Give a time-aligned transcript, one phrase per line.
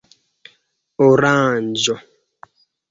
[1.09, 1.99] oranĝo